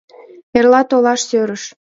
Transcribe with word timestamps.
—Эрла 0.57 0.81
толаш 0.89 1.21
сӧрыш. 1.29 1.63